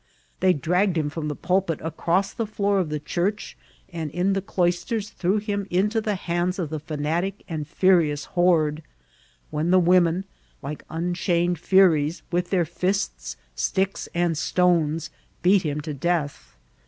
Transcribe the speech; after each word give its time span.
They 0.39 0.51
dragged 0.53 0.97
him 0.97 1.11
from 1.11 1.27
the 1.27 1.35
pulpit 1.35 1.79
across 1.83 2.33
the 2.33 2.47
floor 2.47 2.79
of 2.79 2.89
the 2.89 2.99
church, 2.99 3.55
and 3.93 4.09
in 4.09 4.33
the 4.33 4.41
cloisters 4.41 5.11
threw 5.11 5.37
him 5.37 5.67
into 5.69 6.01
the 6.01 6.15
hands 6.15 6.57
of 6.57 6.71
the 6.71 6.79
feutiatic 6.79 7.43
and 7.47 7.67
furious 7.67 8.25
horde, 8.33 8.81
when 9.51 9.69
the 9.69 9.77
women, 9.77 10.25
like 10.63 10.83
unchained 10.89 11.59
furies, 11.59 12.23
with 12.31 12.49
their 12.49 12.65
fists, 12.65 13.37
sticks, 13.53 14.09
and 14.15 14.39
stones, 14.39 15.11
beat 15.43 15.61
him 15.61 15.79
to 15.81 15.93
death. 15.93 16.57